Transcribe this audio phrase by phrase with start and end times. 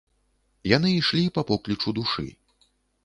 [0.71, 2.27] Яны ішлі па поклічу душы.